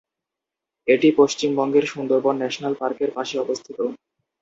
[0.87, 3.77] এটি পশ্চিমবঙ্গের সুন্দরবন ন্যাশনাল পার্কের পাশে অবস্থিত।